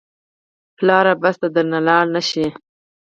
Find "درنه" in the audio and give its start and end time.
1.53-1.79